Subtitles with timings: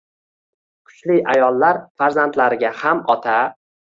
[0.91, 3.39] Kuchli ayollar farzandlariga ham ota